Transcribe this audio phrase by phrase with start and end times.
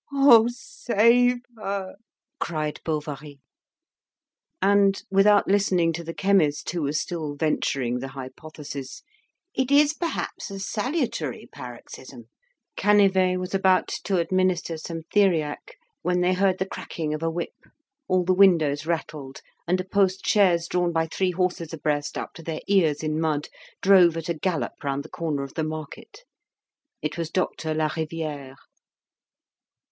[0.11, 1.95] "Oh, save her!"
[2.39, 3.39] cried Bovary.
[4.59, 9.03] And, without listening to the chemist, who was still venturing the hypothesis,
[9.53, 12.29] "It is perhaps a salutary paroxysm,"
[12.75, 17.53] Canivet was about to administer some theriac, when they heard the cracking of a whip;
[18.07, 22.41] all the windows rattled, and a post chaise drawn by three horses abreast, up to
[22.41, 23.49] their ears in mud,
[23.83, 26.21] drove at a gallop round the corner of the market.
[27.03, 28.55] It was Doctor Lariviere.